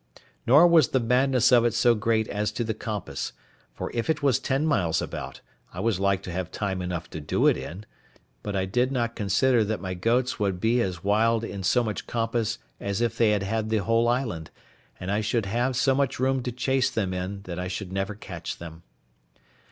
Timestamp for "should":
15.21-15.45, 17.67-17.93